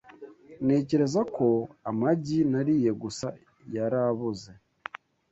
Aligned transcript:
Ntekereza 0.65 1.21
ko 1.35 1.47
amagi 1.89 2.39
nariye 2.51 2.91
gusa 3.01 3.27
yaraboze. 3.75 4.51